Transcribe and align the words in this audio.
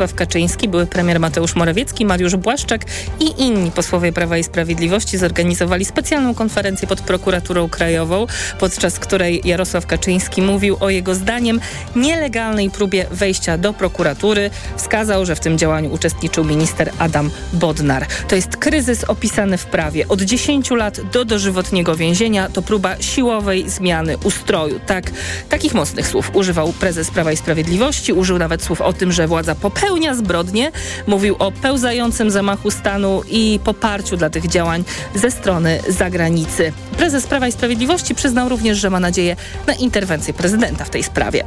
Jarosław 0.00 0.18
Kaczyński, 0.18 0.68
były 0.68 0.86
premier 0.86 1.20
Mateusz 1.20 1.56
Morawiecki, 1.56 2.06
Mariusz 2.06 2.36
Błaszczak 2.36 2.84
i 3.20 3.42
inni 3.42 3.70
posłowie 3.70 4.12
Prawa 4.12 4.38
i 4.38 4.44
Sprawiedliwości 4.44 5.18
zorganizowali 5.18 5.84
specjalną 5.84 6.34
konferencję 6.34 6.88
pod 6.88 7.00
prokuraturą 7.00 7.68
krajową, 7.68 8.26
podczas 8.58 8.98
której 8.98 9.40
Jarosław 9.44 9.86
Kaczyński 9.86 10.42
mówił 10.42 10.76
o 10.80 10.90
jego 10.90 11.14
zdaniem 11.14 11.60
nielegalnej 11.96 12.70
próbie 12.70 13.06
wejścia 13.10 13.58
do 13.58 13.72
prokuratury. 13.72 14.50
Wskazał, 14.76 15.26
że 15.26 15.36
w 15.36 15.40
tym 15.40 15.58
działaniu 15.58 15.92
uczestniczył 15.92 16.44
minister 16.44 16.92
Adam 16.98 17.30
Bodnar. 17.52 18.06
To 18.28 18.36
jest 18.36 18.56
kryzys 18.56 19.04
opisany 19.04 19.58
w 19.58 19.66
prawie. 19.66 20.08
Od 20.08 20.22
10 20.22 20.70
lat 20.70 21.00
do 21.12 21.24
dożywotniego 21.24 21.96
więzienia 21.96 22.48
to 22.48 22.62
próba 22.62 23.02
siłowej 23.02 23.70
zmiany 23.70 24.18
ustroju. 24.18 24.80
Tak, 24.86 25.10
takich 25.48 25.74
mocnych 25.74 26.06
słów 26.06 26.30
używał 26.34 26.72
prezes 26.72 27.10
Prawa 27.10 27.32
i 27.32 27.36
Sprawiedliwości. 27.36 28.12
Użył 28.12 28.38
nawet 28.38 28.62
słów 28.62 28.80
o 28.80 28.92
tym, 28.92 29.12
że 29.12 29.26
władza 29.26 29.54
popełnia 29.90 30.14
zbrodnie. 30.14 30.72
Mówił 31.06 31.36
o 31.38 31.52
pełzającym 31.52 32.30
zamachu 32.30 32.70
stanu 32.70 33.22
i 33.30 33.60
poparciu 33.64 34.16
dla 34.16 34.30
tych 34.30 34.48
działań 34.48 34.84
ze 35.14 35.30
strony 35.30 35.80
zagranicy. 35.88 36.72
Prezes 36.96 37.26
Prawa 37.26 37.48
i 37.48 37.52
Sprawiedliwości 37.52 38.14
przyznał 38.14 38.48
również, 38.48 38.78
że 38.78 38.90
ma 38.90 39.00
nadzieję 39.00 39.36
na 39.66 39.74
interwencję 39.74 40.34
prezydenta 40.34 40.84
w 40.84 40.90
tej 40.90 41.02
sprawie 41.02 41.44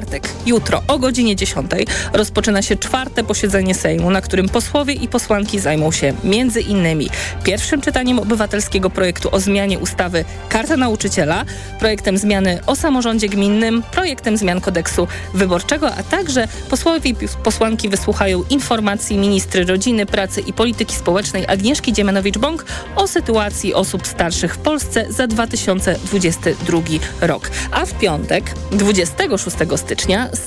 czwartek, 0.00 0.28
jutro 0.46 0.82
o 0.88 0.98
godzinie 0.98 1.36
10 1.36 1.70
rozpoczyna 2.12 2.62
się 2.62 2.76
czwarte 2.76 3.24
posiedzenie 3.24 3.74
Sejmu, 3.74 4.10
na 4.10 4.20
którym 4.20 4.48
posłowie 4.48 4.94
i 4.94 5.08
posłanki 5.08 5.60
zajmą 5.60 5.92
się 5.92 6.12
między 6.24 6.60
innymi 6.60 7.10
pierwszym 7.44 7.80
czytaniem 7.80 8.18
obywatelskiego 8.18 8.90
projektu 8.90 9.28
o 9.32 9.40
zmianie 9.40 9.78
ustawy 9.78 10.24
Karta 10.48 10.76
Nauczyciela, 10.76 11.44
projektem 11.78 12.18
zmiany 12.18 12.58
o 12.66 12.76
samorządzie 12.76 13.28
gminnym, 13.28 13.82
projektem 13.92 14.36
zmian 14.36 14.60
kodeksu 14.60 15.08
wyborczego, 15.34 15.94
a 15.94 16.02
także 16.02 16.48
posłowie 16.70 17.10
i 17.10 17.14
posłanki 17.44 17.88
wysłuchają 17.88 18.44
informacji 18.50 19.18
ministry 19.18 19.64
rodziny, 19.64 20.06
pracy 20.06 20.40
i 20.40 20.52
polityki 20.52 20.94
społecznej 20.94 21.46
Agnieszki 21.46 21.92
Dziemianowicz-Bąk 21.92 22.64
o 22.96 23.06
sytuacji 23.06 23.74
osób 23.74 24.06
starszych 24.06 24.54
w 24.54 24.58
Polsce 24.58 25.06
za 25.12 25.26
2022 25.26 26.78
rok. 27.20 27.50
A 27.70 27.86
w 27.86 27.98
piątek, 27.98 28.44
26 28.72 29.56
stycznia 29.76 29.89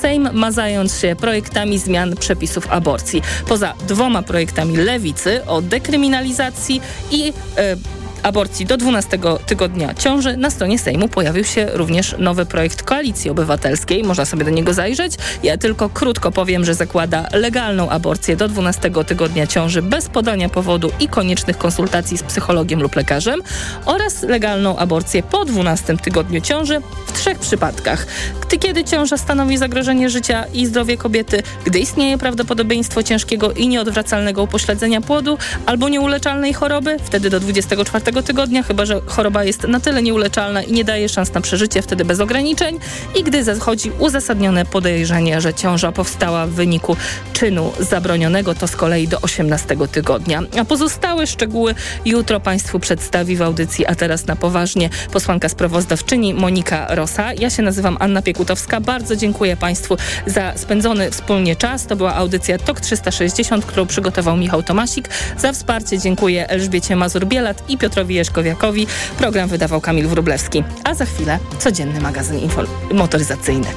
Sejm 0.01 0.29
ma 0.33 0.51
zająć 0.51 0.91
się 0.91 1.15
projektami 1.15 1.79
zmian 1.79 2.15
przepisów 2.15 2.71
aborcji. 2.71 3.21
Poza 3.47 3.73
dwoma 3.87 4.21
projektami 4.21 4.77
lewicy 4.77 5.45
o 5.45 5.61
dekryminalizacji 5.61 6.81
i 7.11 7.33
e, 7.57 7.75
aborcji 8.23 8.65
do 8.65 8.77
12 8.77 9.19
tygodnia 9.45 9.93
ciąży 9.93 10.37
na 10.37 10.49
stronie 10.49 10.79
Sejmu 10.79 11.07
pojawił 11.07 11.43
się 11.43 11.67
również 11.73 12.15
nowy 12.19 12.45
projekt 12.45 12.83
Koalicji 12.83 13.31
Obywatelskiej. 13.31 14.03
Można 14.03 14.25
sobie 14.25 14.45
do 14.45 14.51
niego 14.51 14.73
zajrzeć. 14.73 15.13
Ja 15.43 15.57
tylko 15.57 15.89
krótko 15.89 16.31
powiem, 16.31 16.65
że 16.65 16.75
zakłada 16.75 17.27
legalną 17.31 17.89
aborcję 17.89 18.35
do 18.35 18.47
12 18.47 18.91
tygodnia 19.07 19.47
ciąży 19.47 19.81
bez 19.81 20.09
podania 20.09 20.49
powodu 20.49 20.91
i 20.99 21.07
koniecznych 21.07 21.57
konsultacji 21.57 22.17
z 22.17 22.23
psychologiem 22.23 22.81
lub 22.81 22.95
lekarzem 22.95 23.41
oraz 23.85 24.21
legalną 24.21 24.77
aborcję 24.77 25.23
po 25.23 25.45
12 25.45 25.97
tygodniu 25.97 26.41
ciąży 26.41 26.81
w 27.05 27.13
trzech 27.13 27.39
przypadkach. 27.39 28.07
Gdy 28.47 28.57
kiedy 28.57 28.83
ciąża 28.83 29.17
stanowi 29.17 29.57
zagrożenie 29.57 30.09
życia 30.09 30.45
i 30.53 30.65
zdrowia 30.65 30.97
kobiety, 30.97 31.43
gdy 31.65 31.79
istnieje 31.79 32.17
prawdopodobieństwo 32.17 33.03
ciężkiego 33.03 33.51
i 33.51 33.67
nieodwracalnego 33.67 34.43
upośledzenia 34.43 35.01
płodu 35.01 35.37
albo 35.65 35.89
nieuleczalnej 35.89 36.53
choroby, 36.53 36.97
wtedy 37.03 37.29
do 37.29 37.39
24 37.39 38.12
tygodnia, 38.21 38.63
chyba 38.63 38.85
że 38.85 39.01
choroba 39.05 39.43
jest 39.43 39.63
na 39.63 39.79
tyle 39.79 40.01
nieuleczalna 40.01 40.63
i 40.63 40.71
nie 40.71 40.83
daje 40.83 41.09
szans 41.09 41.33
na 41.33 41.41
przeżycie, 41.41 41.81
wtedy 41.81 42.05
bez 42.05 42.19
ograniczeń 42.19 42.79
i 43.15 43.23
gdy 43.23 43.43
zachodzi 43.43 43.91
uzasadnione 43.99 44.65
podejrzenie, 44.65 45.41
że 45.41 45.53
ciąża 45.53 45.91
powstała 45.91 46.47
w 46.47 46.49
wyniku 46.49 46.97
czynu 47.33 47.71
zabronionego, 47.79 48.55
to 48.55 48.67
z 48.67 48.75
kolei 48.75 49.07
do 49.07 49.21
18 49.21 49.77
tygodnia. 49.91 50.41
A 50.59 50.65
pozostałe 50.65 51.27
szczegóły 51.27 51.75
jutro 52.05 52.39
Państwu 52.39 52.79
przedstawi 52.79 53.35
w 53.35 53.41
audycji, 53.41 53.85
a 53.85 53.95
teraz 53.95 54.27
na 54.27 54.35
poważnie 54.35 54.89
posłanka 55.11 55.49
sprawozdawczyni 55.49 56.33
Monika 56.33 56.95
Rosa. 56.95 57.33
Ja 57.33 57.49
się 57.49 57.63
nazywam 57.63 57.97
Anna 57.99 58.21
Piekutowska. 58.21 58.81
Bardzo 58.81 59.15
dziękuję 59.15 59.57
Państwu 59.57 59.97
za 60.27 60.53
spędzony 60.57 61.11
wspólnie 61.11 61.55
czas. 61.55 61.87
To 61.87 61.95
była 61.95 62.15
audycja 62.15 62.57
TOK 62.57 62.81
360, 62.81 63.65
którą 63.65 63.85
przygotował 63.85 64.37
Michał 64.37 64.63
Tomasik. 64.63 65.09
Za 65.37 65.53
wsparcie 65.53 65.99
dziękuję 65.99 66.49
Elżbiecie 66.49 66.95
Mazur-Bielat 66.95 67.63
i 67.69 67.77
Piotrowi 67.77 68.02
Piotrowi 68.03 68.15
Jaśkowiakowi. 68.15 68.87
Program 69.17 69.49
wydawał 69.49 69.81
Kamil 69.81 70.07
Wróblewski. 70.07 70.63
A 70.83 70.93
za 70.93 71.05
chwilę 71.05 71.39
codzienny 71.59 72.01
magazyn 72.01 72.49
motoryzacyjny. 72.93 73.67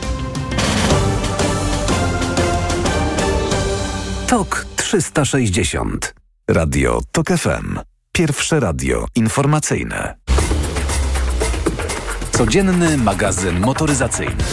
TOK 4.27 4.67
360. 4.77 6.15
Radio 6.49 7.01
TOK 7.13 7.27
FM. 7.29 7.79
Pierwsze 8.13 8.61
radio 8.61 9.07
informacyjne. 9.15 10.17
Codzienny 12.33 12.97
magazyn 12.97 13.61
motoryzacyjny. 13.61 14.45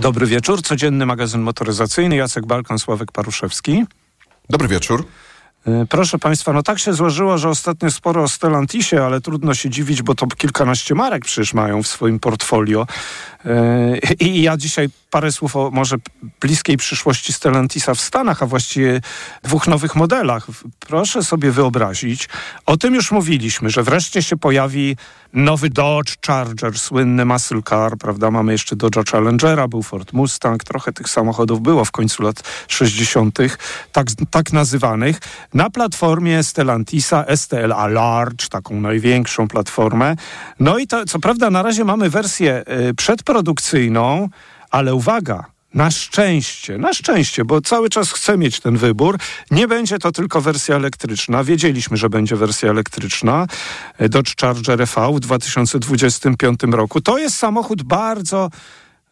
Dobry 0.00 0.26
wieczór. 0.26 0.62
Codzienny 0.62 1.06
magazyn 1.06 1.40
motoryzacyjny. 1.40 2.16
Jacek 2.16 2.46
Balkan, 2.46 2.78
Sławek 2.78 3.12
Paruszewski. 3.12 3.84
Dobry 4.50 4.68
wieczór. 4.68 5.06
E, 5.66 5.86
proszę 5.86 6.18
Państwa, 6.18 6.52
no 6.52 6.62
tak 6.62 6.78
się 6.78 6.92
złożyło, 6.92 7.38
że 7.38 7.48
ostatnio 7.48 7.90
sporo 7.90 8.22
o 8.22 8.28
Stellantisie, 8.28 9.04
ale 9.04 9.20
trudno 9.20 9.54
się 9.54 9.70
dziwić, 9.70 10.02
bo 10.02 10.14
to 10.14 10.26
kilkanaście 10.26 10.94
marek 10.94 11.24
przecież 11.24 11.54
mają 11.54 11.82
w 11.82 11.86
swoim 11.86 12.20
portfolio. 12.20 12.86
E, 13.46 13.98
I 14.20 14.42
ja 14.42 14.56
dzisiaj 14.56 14.88
parę 15.10 15.32
słów 15.32 15.56
o 15.56 15.70
może 15.70 15.96
bliskiej 16.40 16.76
przyszłości 16.76 17.32
Stellantisa 17.32 17.94
w 17.94 18.00
Stanach, 18.00 18.42
a 18.42 18.46
właściwie 18.46 19.00
dwóch 19.42 19.66
nowych 19.66 19.96
modelach. 19.96 20.46
Proszę 20.80 21.22
sobie 21.22 21.50
wyobrazić, 21.50 22.28
o 22.66 22.76
tym 22.76 22.94
już 22.94 23.10
mówiliśmy, 23.10 23.70
że 23.70 23.82
wreszcie 23.82 24.22
się 24.22 24.36
pojawi 24.36 24.96
nowy 25.32 25.70
Dodge 25.70 26.16
Charger, 26.26 26.78
słynny 26.78 27.24
muscle 27.24 27.62
car, 27.62 27.96
prawda? 27.98 28.30
Mamy 28.30 28.52
jeszcze 28.52 28.76
Dodge 28.76 29.10
Challengera, 29.10 29.68
był 29.68 29.82
Ford 29.82 30.12
Mustang, 30.12 30.64
trochę 30.64 30.92
tych 30.92 31.08
samochodów 31.08 31.62
było 31.62 31.84
w 31.84 31.90
końcu 31.92 32.22
lat 32.22 32.42
60., 32.68 33.38
tak, 33.92 34.06
tak 34.30 34.52
nazywanych, 34.52 35.18
na 35.54 35.70
platformie 35.70 36.42
Stellantisa 36.42 37.36
STLA 37.36 37.86
Large, 37.86 38.48
taką 38.50 38.80
największą 38.80 39.48
platformę. 39.48 40.16
No 40.60 40.78
i 40.78 40.86
to, 40.86 41.04
co 41.04 41.18
prawda 41.18 41.50
na 41.50 41.62
razie 41.62 41.84
mamy 41.84 42.10
wersję 42.10 42.64
y, 42.88 42.94
przedprodukcyjną, 43.36 44.28
ale 44.70 44.94
uwaga, 44.94 45.44
na 45.74 45.90
szczęście, 45.90 46.78
na 46.78 46.92
szczęście, 46.92 47.44
bo 47.44 47.60
cały 47.60 47.88
czas 47.88 48.12
chcę 48.12 48.38
mieć 48.38 48.60
ten 48.60 48.76
wybór. 48.76 49.18
Nie 49.50 49.68
będzie 49.68 49.98
to 49.98 50.12
tylko 50.12 50.40
wersja 50.40 50.76
elektryczna. 50.76 51.44
Wiedzieliśmy, 51.44 51.96
że 51.96 52.08
będzie 52.08 52.36
wersja 52.36 52.70
elektryczna 52.70 53.46
e, 53.98 54.08
Dodge 54.08 54.40
Charger 54.40 54.82
EV 54.82 55.12
w 55.14 55.20
2025 55.20 56.60
roku. 56.62 57.00
To 57.00 57.18
jest 57.18 57.36
samochód 57.36 57.82
bardzo, 57.82 58.50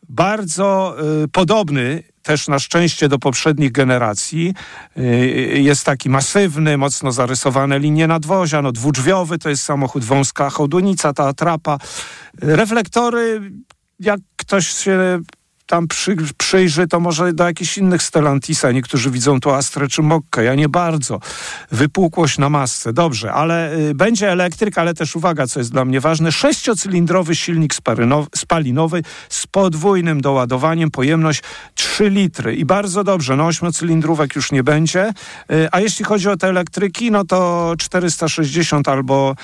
bardzo 0.08 0.96
y, 1.24 1.28
podobny 1.28 2.02
też 2.22 2.48
na 2.48 2.58
szczęście 2.58 3.08
do 3.08 3.18
poprzednich 3.18 3.72
generacji. 3.72 4.54
Y, 4.98 5.60
jest 5.62 5.84
taki 5.84 6.10
masywny, 6.10 6.78
mocno 6.78 7.12
zarysowane 7.12 7.78
linie 7.78 8.06
nadwozia, 8.06 8.62
no 8.62 8.72
dwudrzwiowy, 8.72 9.38
to 9.38 9.48
jest 9.48 9.62
samochód 9.62 10.04
wąska 10.04 10.50
chodunica, 10.50 11.12
ta 11.12 11.28
atrapa. 11.28 11.78
Reflektory, 12.38 13.50
jak 14.00 14.20
ktoś 14.36 14.68
się 14.68 15.20
tam 15.66 15.88
przy, 15.88 16.16
przyjrzy, 16.36 16.86
to 16.86 17.00
może 17.00 17.32
do 17.32 17.44
jakichś 17.44 17.78
innych 17.78 18.02
Stellantisa. 18.02 18.72
Niektórzy 18.72 19.10
widzą 19.10 19.40
tu 19.40 19.50
Astrę 19.50 19.88
czy 19.88 20.02
Mokkę. 20.02 20.44
Ja 20.44 20.54
nie 20.54 20.68
bardzo. 20.68 21.20
Wypukłość 21.70 22.38
na 22.38 22.48
masce. 22.48 22.92
Dobrze, 22.92 23.32
ale 23.32 23.76
y, 23.76 23.94
będzie 23.94 24.32
elektryk, 24.32 24.78
ale 24.78 24.94
też 24.94 25.16
uwaga, 25.16 25.46
co 25.46 25.60
jest 25.60 25.72
dla 25.72 25.84
mnie 25.84 26.00
ważne. 26.00 26.32
Sześciocylindrowy 26.32 27.36
silnik 27.36 27.74
spalinowy 28.34 29.02
z 29.28 29.46
podwójnym 29.46 30.20
doładowaniem. 30.20 30.90
Pojemność 30.90 31.42
3 31.74 32.10
litry. 32.10 32.54
I 32.54 32.64
bardzo 32.64 33.04
dobrze, 33.04 33.36
no 33.36 33.46
ośmiocylindrówek 33.46 34.36
już 34.36 34.52
nie 34.52 34.62
będzie. 34.62 35.12
Y, 35.52 35.68
a 35.72 35.80
jeśli 35.80 36.04
chodzi 36.04 36.28
o 36.28 36.36
te 36.36 36.48
elektryki, 36.48 37.10
no 37.10 37.24
to 37.24 37.74
460 37.78 38.88
albo 38.88 39.36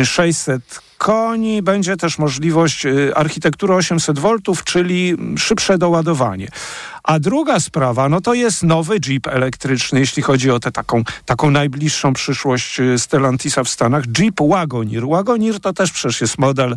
y, 0.00 0.06
600 0.06 0.91
koni 1.02 1.62
będzie 1.62 1.96
też 1.96 2.18
możliwość 2.18 2.86
y, 2.86 3.14
architektury 3.14 3.74
800 3.74 4.18
V, 4.18 4.34
czyli 4.64 5.16
szybsze 5.38 5.78
doładowanie. 5.78 6.48
A 7.02 7.18
druga 7.18 7.60
sprawa, 7.60 8.08
no 8.08 8.20
to 8.20 8.34
jest 8.34 8.62
nowy 8.62 8.98
Jeep 9.06 9.26
elektryczny, 9.26 10.00
jeśli 10.00 10.22
chodzi 10.22 10.50
o 10.50 10.60
tę 10.60 10.72
taką, 10.72 11.02
taką 11.26 11.50
najbliższą 11.50 12.12
przyszłość 12.12 12.80
y, 12.80 12.98
Stellantisa 12.98 13.64
w 13.64 13.68
Stanach. 13.68 14.04
Jeep 14.18 14.34
Wagoneer. 14.48 15.08
Wagoneer 15.08 15.60
to 15.60 15.72
też 15.72 15.92
przecież 15.92 16.20
jest 16.20 16.38
model 16.38 16.76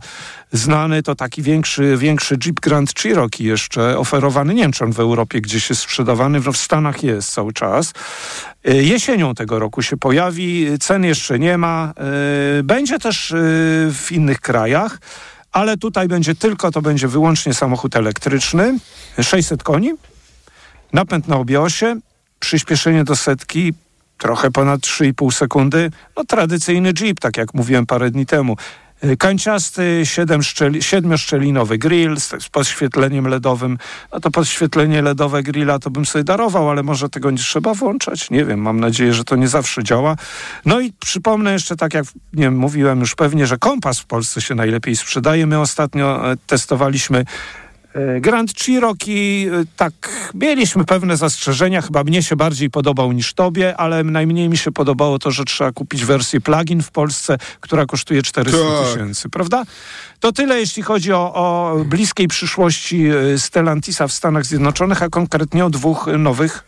znany, 0.52 1.04
to 1.04 1.16
taki 1.16 1.42
większy, 1.42 1.98
większy 1.98 2.38
Jeep 2.46 2.60
Grand 2.60 3.00
Cherokee 3.00 3.44
jeszcze 3.44 3.98
oferowany. 3.98 4.54
Nie 4.54 4.70
w 4.94 5.00
Europie 5.00 5.42
gdzieś 5.42 5.70
jest 5.70 5.82
sprzedawany, 5.82 6.40
w 6.40 6.58
Stanach 6.58 7.04
jest 7.04 7.34
cały 7.34 7.54
czas. 7.54 7.94
Y, 8.70 8.84
jesienią 8.84 9.36
tego 9.36 9.60
roku 9.60 9.82
się 9.82 9.98
pojawi, 9.98 10.68
cen 10.80 11.04
jeszcze 11.04 11.40
nie 11.40 11.58
ma. 11.58 11.94
Będzie 12.64 13.00
też 13.00 13.34
w 13.90 14.08
innych 14.12 14.42
krajach 14.42 15.00
ale 15.52 15.78
tutaj 15.78 16.08
będzie 16.08 16.36
tylko, 16.36 16.72
to 16.72 16.82
będzie 16.82 17.08
wyłącznie 17.08 17.54
samochód 17.54 17.96
elektryczny, 17.96 18.80
600 19.22 19.64
koni, 19.64 19.94
napęd 20.94 21.28
na 21.28 21.36
obie 21.36 21.62
osie, 21.62 21.96
przyspieszenie 22.40 23.04
do 23.04 23.16
setki 23.16 23.74
trochę 24.18 24.52
ponad 24.52 24.82
3,5 24.82 25.32
sekundy. 25.32 25.92
No 26.18 26.24
tradycyjny 26.24 26.94
Jeep, 27.00 27.20
tak 27.20 27.38
jak 27.38 27.54
mówiłem 27.54 27.86
parę 27.86 28.12
dni 28.12 28.26
temu. 28.26 28.58
Y, 29.04 29.18
kanciasty, 29.18 30.04
szczeli, 30.42 30.84
siedmioszczelinowy 30.84 31.78
grill 31.78 32.20
z, 32.20 32.44
z 32.44 32.50
podświetleniem 32.50 33.28
LEDowym. 33.28 33.78
No 34.14 34.20
to 34.20 34.32
podświetlenie 34.32 35.02
LEDowe 35.02 35.44
grilla 35.44 35.80
to 35.80 35.90
bym 35.90 36.06
sobie 36.06 36.24
darował, 36.24 36.70
ale 36.70 36.84
może 36.84 37.10
tego 37.10 37.32
nie 37.32 37.38
trzeba 37.38 37.74
włączać. 37.74 38.30
Nie 38.30 38.46
wiem, 38.46 38.60
mam 38.60 38.80
nadzieję, 38.80 39.14
że 39.14 39.24
to 39.24 39.36
nie 39.36 39.48
zawsze 39.48 39.84
działa. 39.84 40.16
No 40.66 40.80
i 40.80 40.94
przypomnę 41.00 41.54
jeszcze, 41.54 41.76
tak 41.76 41.94
jak 41.94 42.06
nie 42.34 42.44
wiem, 42.44 42.58
mówiłem 42.58 43.00
już 43.00 43.16
pewnie, 43.16 43.48
że 43.48 43.58
kompas 43.58 44.00
w 44.00 44.06
Polsce 44.06 44.42
się 44.42 44.56
najlepiej 44.56 44.96
sprzedaje. 44.96 45.48
My 45.48 45.60
ostatnio 45.60 46.32
e, 46.32 46.38
testowaliśmy 46.48 47.20
E, 47.20 47.26
Grand 48.22 48.54
Cherokee, 48.54 49.48
e, 49.48 49.66
tak, 49.78 49.94
mieliśmy 50.34 50.86
pewne 50.86 51.18
zastrzeżenia, 51.18 51.82
chyba 51.82 52.04
mnie 52.04 52.24
się 52.24 52.36
bardziej 52.36 52.70
podobał 52.70 53.12
niż 53.12 53.34
tobie, 53.34 53.78
ale 53.78 54.04
najmniej 54.04 54.50
mi 54.50 54.58
się 54.58 54.72
podobało 54.72 55.20
to, 55.20 55.32
że 55.32 55.46
trzeba 55.46 55.72
kupić 55.72 56.06
wersję 56.06 56.42
plugin 56.42 56.84
w 56.84 56.92
Polsce, 56.92 57.38
która 57.60 57.86
kosztuje 57.86 58.22
400 58.22 58.60
tak. 58.60 58.88
tysięcy, 58.88 59.30
prawda? 59.30 59.64
To 60.20 60.32
tyle, 60.32 60.60
jeśli 60.60 60.84
chodzi 60.84 61.14
o, 61.14 61.34
o 61.34 61.76
bliskiej 61.86 62.28
przyszłości 62.28 63.06
e, 63.08 63.40
Stellantisa 63.40 64.08
w 64.08 64.12
Stanach 64.12 64.46
Zjednoczonych, 64.46 65.04
a 65.04 65.10
konkretnie 65.10 65.66
o 65.66 65.70
dwóch 65.70 66.08
nowych 66.18 66.64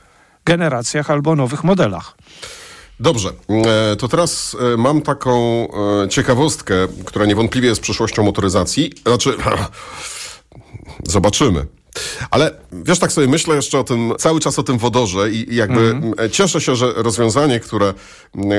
generacjach 0.45 1.12
albo 1.12 1.35
nowych 1.35 1.63
modelach. 1.63 2.18
Dobrze, 3.00 3.30
to 3.97 4.07
teraz 4.07 4.57
mam 4.77 5.01
taką 5.01 5.68
ciekawostkę, 6.09 6.75
która 7.06 7.25
niewątpliwie 7.25 7.69
jest 7.69 7.81
przyszłością 7.81 8.23
motoryzacji. 8.23 8.94
Znaczy, 9.06 9.33
Zobaczymy. 11.03 11.65
Ale 12.31 12.51
wiesz, 12.71 12.99
tak 12.99 13.11
sobie 13.11 13.27
myślę 13.27 13.55
jeszcze 13.55 13.79
o 13.79 13.83
tym, 13.83 14.13
cały 14.19 14.39
czas 14.39 14.59
o 14.59 14.63
tym 14.63 14.77
wodorze 14.77 15.31
i 15.31 15.55
jakby 15.55 15.81
mm. 15.81 16.13
cieszę 16.31 16.61
się, 16.61 16.75
że 16.75 16.93
rozwiązanie, 16.95 17.59
które, 17.59 17.93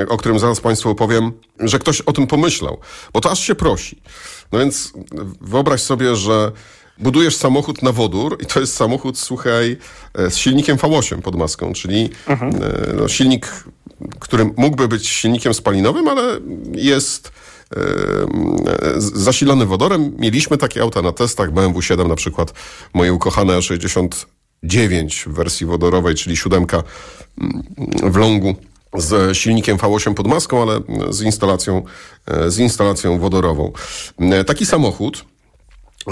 o 0.09 0.17
którym 0.17 0.39
zaraz 0.39 0.61
Państwu 0.61 0.91
opowiem, 0.91 1.33
że 1.61 1.79
ktoś 1.79 2.01
o 2.01 2.13
tym 2.13 2.27
pomyślał, 2.27 2.79
bo 3.13 3.21
to 3.21 3.31
aż 3.31 3.41
się 3.41 3.55
prosi. 3.55 4.01
No 4.53 4.59
więc 4.59 4.93
wyobraź 5.41 5.83
sobie, 5.83 6.17
że 6.17 6.53
budujesz 6.99 7.37
samochód 7.37 7.83
na 7.83 7.93
wodór 7.93 8.39
i 8.43 8.47
to 8.47 8.61
jest 8.61 8.75
samochód, 8.75 9.19
słuchaj, 9.19 9.77
e, 10.15 10.31
z 10.31 10.37
silnikiem 10.37 10.77
V8 10.77 11.21
pod 11.21 11.37
maską, 11.37 11.73
czyli 11.73 12.11
mm. 12.27 12.61
no, 12.97 13.09
silnik, 13.09 13.65
który 14.19 14.45
mógłby 14.57 14.89
być 14.89 15.09
silnikiem 15.09 15.55
spalinowym, 15.55 16.09
ale 16.09 16.41
jest 16.73 17.33
zasilany 18.99 19.67
wodorem. 19.67 20.13
Mieliśmy 20.19 20.57
takie 20.57 20.83
auta 20.83 21.03
na 21.03 21.13
testach, 21.13 21.51
BMW 21.51 21.83
7 21.83 22.09
na 22.09 22.17
przykład, 22.17 22.53
moje 22.95 23.13
ukochane 23.13 23.63
69 23.63 25.25
w 25.27 25.33
wersji 25.33 25.67
wodorowej, 25.67 26.15
czyli 26.15 26.37
siódemka 26.37 26.83
mm, 27.41 27.63
w 28.13 28.17
longu 28.17 28.55
z 28.95 29.37
silnikiem 29.37 29.77
V8 29.77 30.15
pod 30.15 30.27
maską, 30.27 30.63
ale 30.63 30.81
z 31.11 31.23
instalacją, 31.23 31.83
e, 32.27 32.51
z 32.51 32.59
instalacją 32.59 33.19
wodorową. 33.19 33.73
E, 34.19 34.45
taki 34.45 34.67
samochód 34.67 35.25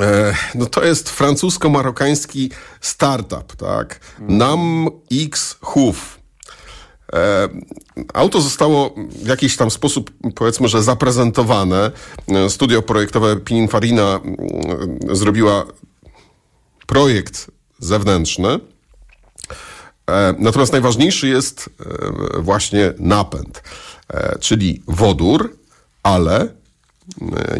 e, 0.00 0.34
no 0.54 0.66
to 0.66 0.84
jest 0.84 1.10
francusko-marokański 1.10 2.50
startup, 2.80 3.56
tak? 3.56 4.00
NAM 4.18 4.88
X 5.12 5.56
HUF. 5.60 6.18
E, 7.12 7.48
auto 8.14 8.40
zostało 8.40 8.94
w 9.10 9.26
jakiś 9.26 9.56
tam 9.56 9.70
sposób, 9.70 10.10
powiedzmy, 10.34 10.68
że 10.68 10.82
zaprezentowane. 10.82 11.90
E, 12.28 12.50
studio 12.50 12.82
projektowe 12.82 13.36
Pininfarina 13.36 14.20
mm, 14.24 14.36
zrobiła 15.16 15.64
projekt 16.86 17.50
zewnętrzny. 17.78 18.48
E, 20.10 20.34
natomiast 20.38 20.72
najważniejszy 20.72 21.28
jest 21.28 21.70
właśnie 22.38 22.92
napęd, 22.98 23.62
czyli 24.40 24.82
wodór, 24.86 25.56
ale 26.02 26.48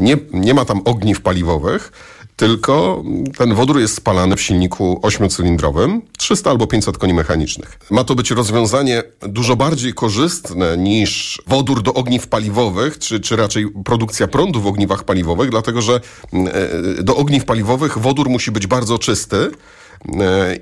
nie, 0.01 0.17
nie 0.33 0.55
ma 0.55 0.65
tam 0.65 0.81
ogniw 0.85 1.21
paliwowych, 1.21 1.93
tylko 2.37 3.05
ten 3.39 3.55
wodór 3.55 3.81
jest 3.81 3.95
spalany 3.95 4.37
w 4.37 4.41
silniku 4.41 5.01
ośmiocylindrowym, 5.03 6.03
300 6.19 6.51
albo 6.51 6.67
500 6.67 6.99
koni 6.99 7.15
mechanicznych. 7.15 7.79
Ma 7.91 8.05
to 8.05 8.15
być 8.15 8.31
rozwiązanie 8.31 9.03
dużo 9.21 9.57
bardziej 9.57 9.95
korzystne 9.95 10.77
niż 10.77 11.43
wodór 11.47 11.83
do 11.83 11.95
ogniw 11.95 12.27
paliwowych, 12.27 12.99
czy, 12.99 13.21
czy 13.21 13.37
raczej 13.37 13.67
produkcja 13.85 14.29
prądu 14.29 14.61
w 14.61 14.67
ogniwach 14.67 15.05
paliwowych, 15.05 15.51
dlatego 15.51 15.83
że 15.83 16.01
e, 16.33 17.03
do 17.03 17.17
ogniw 17.17 17.45
paliwowych 17.45 17.99
wodór 17.99 18.29
musi 18.29 18.51
być 18.51 18.67
bardzo 18.67 18.99
czysty, 18.99 19.51
E, 19.86 19.86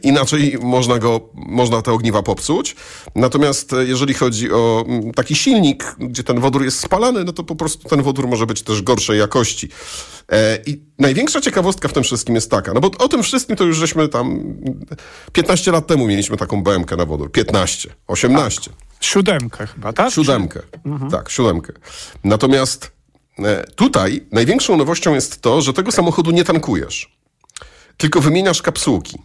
inaczej 0.03 0.59
można 0.63 0.99
go, 0.99 1.21
można 1.35 1.83
te 1.83 1.93
ogniwa 1.93 2.23
popsuć. 2.23 2.77
Natomiast 3.15 3.73
e, 3.73 3.85
jeżeli 3.85 4.15
chodzi 4.15 4.53
o 4.53 4.85
mm, 4.89 5.13
taki 5.13 5.35
silnik, 5.35 5.97
gdzie 5.99 6.25
ten 6.25 6.41
wodór 6.41 6.65
jest 6.65 6.81
spalany, 6.81 7.25
no 7.25 7.33
to 7.33 7.45
po 7.45 7.57
prostu 7.57 7.89
ten 7.89 8.03
wodór 8.03 8.29
może 8.29 8.47
być 8.47 8.63
też 8.63 8.83
gorszej 8.83 9.19
jakości. 9.19 9.69
E, 10.33 10.59
I 10.67 10.83
największa 10.99 11.41
ciekawostka 11.41 11.89
w 11.89 11.93
tym 11.93 12.03
wszystkim 12.03 12.35
jest 12.35 12.51
taka, 12.51 12.73
no 12.73 12.81
bo 12.81 12.91
o 12.99 13.09
tym 13.09 13.23
wszystkim 13.23 13.57
to 13.57 13.65
już 13.65 13.77
żeśmy 13.77 14.09
tam 14.09 14.55
15 15.33 15.73
lat 15.73 15.87
temu 15.87 16.07
mieliśmy 16.07 16.37
taką 16.37 16.63
BMK 16.63 16.97
na 16.97 17.07
wodór. 17.07 17.33
15, 17.33 17.95
18. 18.07 18.71
Tak. 18.71 18.81
Siódemkę 19.01 19.67
chyba, 19.67 19.93
tak? 19.93 20.13
Siódemkę, 20.13 20.63
mhm. 20.87 21.11
tak, 21.11 21.31
siódemkę. 21.31 21.73
Natomiast 22.25 22.93
tutaj 23.75 24.27
największą 24.33 24.77
nowością 24.77 25.15
jest 25.15 25.41
to, 25.41 25.63
że 25.63 25.73
tego 25.73 25.93
samochodu 25.93 26.31
nie 26.31 26.45
tankujesz 26.45 27.14
tylko 27.97 28.21
wymieniasz 28.21 28.63
kapsułki. 28.63 29.19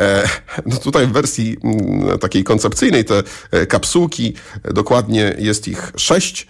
E, 0.00 0.28
no 0.66 0.76
tutaj 0.76 1.06
w 1.06 1.12
wersji 1.12 1.56
mm, 1.64 2.18
takiej 2.18 2.44
koncepcyjnej 2.44 3.04
te 3.04 3.22
e, 3.50 3.66
kapsułki, 3.66 4.34
e, 4.64 4.72
dokładnie 4.72 5.34
jest 5.38 5.68
ich 5.68 5.92
sześć. 5.96 6.46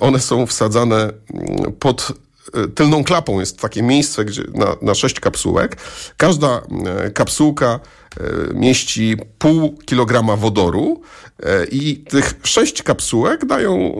One 0.00 0.20
są 0.20 0.46
wsadzane 0.46 0.96
mm, 0.96 1.72
pod 1.72 2.12
tylną 2.74 3.04
klapą. 3.04 3.40
Jest 3.40 3.60
takie 3.60 3.82
miejsce 3.82 4.24
gdzie, 4.24 4.42
na, 4.54 4.76
na 4.82 4.94
sześć 4.94 5.20
kapsułek. 5.20 5.76
Każda 6.16 6.62
kapsułka 7.14 7.80
E, 8.20 8.54
mieści 8.54 9.16
pół 9.38 9.78
kilograma 9.84 10.36
wodoru 10.36 11.00
e, 11.42 11.64
i 11.64 11.96
tych 11.96 12.34
sześć 12.42 12.82
kapsułek 12.82 13.46
dają 13.46 13.92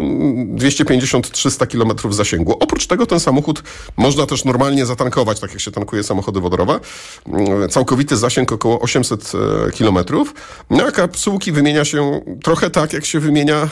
250-300 0.56 1.67
kilometrów 1.67 2.15
zasięgu. 2.15 2.56
Oprócz 2.61 2.87
tego 2.87 3.06
ten 3.06 3.21
samochód 3.21 3.62
można 3.97 4.27
też 4.27 4.45
normalnie 4.45 4.87
zatankować, 4.87 5.41
tak 5.41 5.50
jak 5.50 5.61
się 5.61 5.71
tankuje 5.71 6.03
samochody 6.03 6.41
wodorowe. 6.41 6.81
Mm, 7.27 7.69
całkowity 7.69 8.17
zasięg 8.17 8.53
około 8.53 8.81
800 8.81 9.33
e, 9.35 9.71
kilometrów. 9.71 10.35
No, 10.71 10.93
kapsułki 10.93 11.52
wymienia 11.52 11.85
się 11.85 12.21
trochę 12.43 12.71
tak, 12.71 12.93
jak 12.93 13.05
się 13.05 13.21
wymienia... 13.21 13.69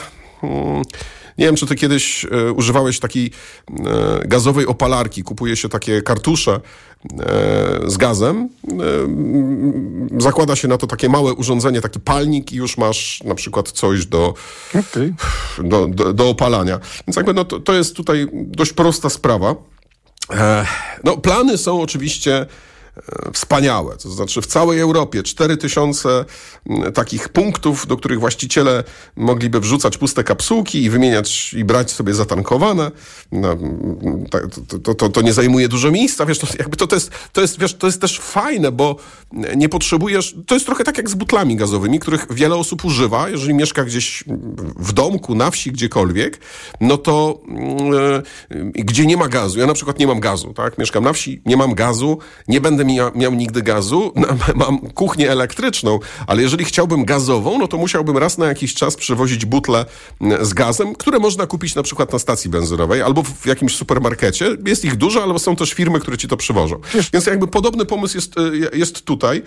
Nie 1.37 1.45
wiem, 1.45 1.55
czy 1.55 1.65
ty 1.65 1.75
kiedyś 1.75 2.25
e, 2.25 2.51
używałeś 2.51 2.99
takiej 2.99 3.31
e, 3.69 4.27
gazowej 4.27 4.65
opalarki. 4.65 5.23
Kupuje 5.23 5.55
się 5.55 5.69
takie 5.69 6.01
kartusze 6.01 6.51
e, 6.51 6.59
z 7.85 7.97
gazem. 7.97 8.49
Zakłada 10.17 10.55
się 10.55 10.67
na 10.67 10.77
to 10.77 10.87
takie 10.87 11.09
małe 11.09 11.33
urządzenie, 11.33 11.81
taki 11.81 11.99
palnik 11.99 12.53
i 12.53 12.55
już 12.55 12.77
masz 12.77 13.23
na 13.23 13.35
przykład 13.35 13.71
coś 13.71 14.05
do, 14.05 14.33
okay. 14.69 15.13
do, 15.63 15.87
do, 15.87 16.13
do, 16.13 16.29
opalania. 16.29 16.79
Więc 17.07 17.15
jakby 17.15 17.33
no, 17.33 17.45
to, 17.45 17.59
to 17.59 17.73
jest 17.73 17.95
tutaj 17.95 18.27
dość 18.33 18.73
prosta 18.73 19.09
sprawa. 19.09 19.55
No, 21.03 21.17
plany 21.17 21.57
są 21.57 21.81
oczywiście 21.81 22.45
wspaniałe. 23.33 23.97
To 23.97 24.09
znaczy 24.09 24.41
w 24.41 24.47
całej 24.47 24.79
Europie 24.79 25.23
4000 25.23 26.25
takich 26.93 27.29
punktów, 27.29 27.87
do 27.87 27.97
których 27.97 28.19
właściciele 28.19 28.83
mogliby 29.15 29.59
wrzucać 29.59 29.97
puste 29.97 30.23
kapsułki 30.23 30.83
i 30.83 30.89
wymieniać 30.89 31.53
i 31.53 31.63
brać 31.63 31.91
sobie 31.91 32.13
zatankowane. 32.13 32.91
No, 33.31 33.57
to, 34.29 34.39
to, 34.79 34.95
to, 34.95 35.09
to, 35.09 35.21
nie 35.21 35.33
zajmuje 35.33 35.67
dużo 35.67 35.91
miejsca, 35.91 36.25
wiesz, 36.25 36.39
to, 36.39 36.47
jakby 36.59 36.77
to, 36.77 36.87
to, 36.87 36.95
jest, 36.95 37.11
to, 37.33 37.41
jest, 37.41 37.59
wiesz, 37.59 37.73
to 37.73 37.87
jest 37.87 38.01
też 38.01 38.19
fajne, 38.19 38.71
bo 38.71 38.95
nie 39.55 39.69
potrzebujesz, 39.69 40.35
to 40.47 40.53
jest 40.55 40.65
trochę 40.65 40.83
tak 40.83 40.97
jak 40.97 41.09
z 41.09 41.13
butlami 41.13 41.55
gazowymi, 41.55 41.99
których 41.99 42.27
wiele 42.29 42.55
osób 42.55 42.85
używa, 42.85 43.29
jeżeli 43.29 43.53
mieszka 43.53 43.83
gdzieś 43.83 44.23
w 44.79 44.93
domku, 44.93 45.35
na 45.35 45.51
wsi, 45.51 45.71
gdziekolwiek, 45.71 46.39
no 46.81 46.97
to 46.97 47.41
yy, 48.49 48.71
gdzie 48.73 49.05
nie 49.05 49.17
ma 49.17 49.27
gazu, 49.27 49.59
ja 49.59 49.67
na 49.67 49.73
przykład 49.73 49.99
nie 49.99 50.07
mam 50.07 50.19
gazu, 50.19 50.53
tak, 50.53 50.77
mieszkam 50.77 51.03
na 51.03 51.13
wsi, 51.13 51.41
nie 51.45 51.57
mam 51.57 51.73
gazu, 51.73 52.17
nie 52.47 52.61
będę 52.61 52.80
będę 52.85 53.19
miał 53.19 53.33
nigdy 53.33 53.61
gazu, 53.61 54.13
mam 54.55 54.79
kuchnię 54.79 55.31
elektryczną, 55.31 55.99
ale 56.27 56.41
jeżeli 56.41 56.65
chciałbym 56.65 57.05
gazową, 57.05 57.59
no 57.59 57.67
to 57.67 57.77
musiałbym 57.77 58.17
raz 58.17 58.37
na 58.37 58.45
jakiś 58.45 58.73
czas 58.73 58.95
przywozić 58.95 59.45
butle 59.45 59.85
z 60.41 60.53
gazem, 60.53 60.95
które 60.95 61.19
można 61.19 61.47
kupić 61.47 61.75
na 61.75 61.83
przykład 61.83 62.13
na 62.13 62.19
stacji 62.19 62.49
benzynowej 62.49 63.01
albo 63.01 63.23
w 63.23 63.45
jakimś 63.45 63.75
supermarkecie. 63.75 64.57
Jest 64.65 64.85
ich 64.85 64.95
dużo, 64.95 65.23
ale 65.23 65.39
są 65.39 65.55
też 65.55 65.73
firmy, 65.73 65.99
które 65.99 66.17
ci 66.17 66.27
to 66.27 66.37
przywożą. 66.37 66.79
Więc 67.13 67.25
jakby 67.25 67.47
podobny 67.47 67.85
pomysł 67.85 68.17
jest, 68.17 68.37
y, 68.37 68.77
jest 68.77 69.01
tutaj. 69.01 69.43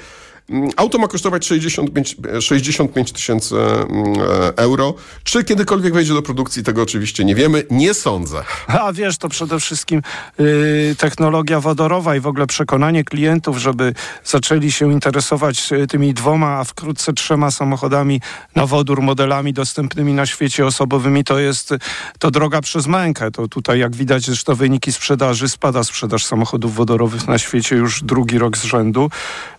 Mm, 0.48 0.70
auto 0.76 0.98
ma 0.98 1.08
kosztować 1.08 1.46
65 1.46 2.16
65 2.40 3.12
tysięcy 3.12 3.56
mm, 3.56 4.14
euro. 4.56 4.94
Czy 5.24 5.44
kiedykolwiek 5.44 5.94
wejdzie 5.94 6.14
do 6.14 6.22
produkcji, 6.22 6.62
tego 6.62 6.82
oczywiście 6.82 7.24
nie 7.24 7.34
wiemy. 7.34 7.64
Nie 7.70 7.94
sądzę. 7.94 8.44
A 8.66 8.92
wiesz, 8.92 9.18
to 9.18 9.28
przede 9.28 9.60
wszystkim 9.60 10.02
yy, 10.38 10.94
technologia 10.98 11.60
wodorowa 11.60 12.16
i 12.16 12.20
w 12.20 12.26
ogóle 12.26 12.46
przekonanie 12.46 13.04
klientów, 13.04 13.58
żeby 13.58 13.94
zaczęli 14.24 14.72
się 14.72 14.92
interesować 14.92 15.72
y, 15.72 15.86
tymi 15.86 16.14
dwoma, 16.14 16.58
a 16.58 16.64
wkrótce 16.64 17.12
trzema 17.12 17.50
samochodami 17.50 18.20
na 18.54 18.66
wodór, 18.66 19.02
modelami 19.02 19.52
dostępnymi 19.52 20.12
na 20.12 20.26
świecie 20.26 20.66
osobowymi, 20.66 21.24
to 21.24 21.38
jest 21.38 21.74
to 22.18 22.30
droga 22.30 22.60
przez 22.60 22.86
mękę. 22.86 23.30
To 23.30 23.48
tutaj, 23.48 23.78
jak 23.78 23.96
widać, 23.96 24.24
zresztą 24.24 24.54
wyniki 24.54 24.92
sprzedaży, 24.92 25.48
spada 25.48 25.84
sprzedaż 25.84 26.24
samochodów 26.24 26.74
wodorowych 26.74 27.28
na 27.28 27.38
świecie 27.38 27.76
już 27.76 28.02
drugi 28.02 28.38
rok 28.38 28.56
z 28.56 28.64
rzędu. 28.64 29.10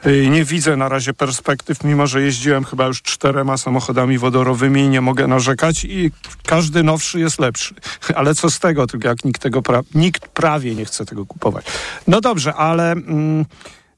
Yy, 0.05 0.29
nie 0.29 0.45
widzę 0.45 0.74
na 0.77 0.89
razie 0.89 1.13
perspektyw, 1.13 1.83
mimo 1.83 2.07
że 2.07 2.21
jeździłem 2.21 2.63
chyba 2.63 2.85
już 2.85 3.01
czterema 3.01 3.57
samochodami 3.57 4.17
wodorowymi 4.17 4.81
i 4.81 4.89
nie 4.89 5.01
mogę 5.01 5.27
narzekać 5.27 5.83
i 5.83 6.11
każdy 6.45 6.83
nowszy 6.83 7.19
jest 7.19 7.39
lepszy. 7.39 7.75
Ale 8.15 8.35
co 8.35 8.49
z 8.49 8.59
tego, 8.59 8.87
tylko 8.87 9.07
jak 9.07 9.25
nikt 9.25 9.41
tego 9.41 9.61
pra 9.61 9.81
nikt 9.95 10.27
prawie 10.27 10.75
nie 10.75 10.85
chce 10.85 11.05
tego 11.05 11.25
kupować. 11.25 11.65
No 12.07 12.21
dobrze, 12.21 12.53
ale 12.53 12.91
mm, 12.91 13.45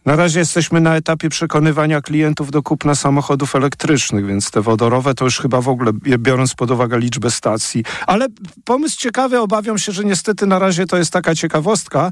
na 0.07 0.15
razie 0.15 0.39
jesteśmy 0.39 0.81
na 0.81 0.95
etapie 0.95 1.29
przekonywania 1.29 2.01
klientów 2.01 2.51
do 2.51 2.63
kupna 2.63 2.95
samochodów 2.95 3.55
elektrycznych, 3.55 4.25
więc 4.25 4.51
te 4.51 4.61
wodorowe 4.61 5.13
to 5.13 5.25
już 5.25 5.39
chyba 5.39 5.61
w 5.61 5.69
ogóle, 5.69 5.91
biorąc 6.17 6.53
pod 6.53 6.71
uwagę 6.71 6.99
liczbę 6.99 7.31
stacji. 7.31 7.83
Ale 8.07 8.27
pomysł 8.65 8.97
ciekawy, 8.99 9.39
obawiam 9.39 9.77
się, 9.77 9.91
że 9.91 10.03
niestety 10.03 10.45
na 10.45 10.59
razie 10.59 10.85
to 10.85 10.97
jest 10.97 11.11
taka 11.11 11.35
ciekawostka. 11.35 12.11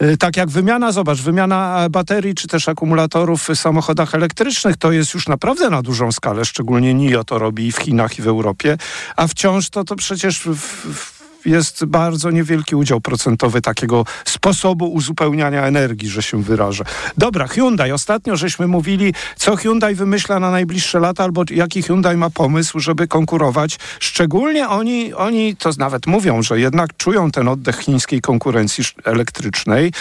Yy, 0.00 0.16
tak 0.16 0.36
jak 0.36 0.48
wymiana, 0.48 0.92
zobacz, 0.92 1.18
wymiana 1.18 1.86
baterii 1.90 2.34
czy 2.34 2.48
też 2.48 2.68
akumulatorów 2.68 3.48
w 3.48 3.54
samochodach 3.54 4.14
elektrycznych 4.14 4.76
to 4.76 4.92
jest 4.92 5.14
już 5.14 5.28
naprawdę 5.28 5.70
na 5.70 5.82
dużą 5.82 6.12
skalę, 6.12 6.44
szczególnie 6.44 6.94
NIO 6.94 7.24
to 7.24 7.38
robi 7.38 7.66
i 7.66 7.72
w 7.72 7.76
Chinach 7.76 8.18
i 8.18 8.22
w 8.22 8.28
Europie, 8.28 8.78
a 9.16 9.26
wciąż 9.26 9.70
to, 9.70 9.84
to 9.84 9.96
przecież 9.96 10.40
w, 10.40 10.56
w 10.94 11.15
jest 11.46 11.84
bardzo 11.84 12.30
niewielki 12.30 12.76
udział 12.76 13.00
procentowy 13.00 13.60
takiego 13.60 14.04
sposobu 14.24 14.92
uzupełniania 14.92 15.62
energii, 15.62 16.08
że 16.08 16.22
się 16.22 16.42
wyrażę. 16.42 16.84
Dobra, 17.18 17.46
Hyundai. 17.46 17.92
Ostatnio 17.92 18.36
żeśmy 18.36 18.66
mówili, 18.66 19.14
co 19.36 19.56
Hyundai 19.56 19.94
wymyśla 19.94 20.40
na 20.40 20.50
najbliższe 20.50 21.00
lata, 21.00 21.24
albo 21.24 21.44
jaki 21.50 21.82
Hyundai 21.82 22.16
ma 22.16 22.30
pomysł, 22.30 22.80
żeby 22.80 23.08
konkurować. 23.08 23.78
Szczególnie 24.00 24.68
oni, 24.68 25.14
oni 25.14 25.56
to 25.56 25.70
nawet 25.78 26.06
mówią, 26.06 26.42
że 26.42 26.60
jednak 26.60 26.96
czują 26.96 27.30
ten 27.30 27.48
oddech 27.48 27.78
chińskiej 27.78 28.20
konkurencji 28.20 28.84
elektrycznej. 29.04 29.92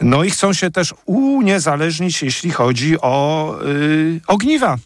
No 0.00 0.24
i 0.24 0.30
chcą 0.30 0.52
się 0.52 0.70
też 0.70 0.94
uniezależnić, 1.06 2.22
jeśli 2.22 2.50
chodzi 2.50 3.00
o 3.00 3.54
yy, 3.64 4.20
ogniwa 4.26 4.78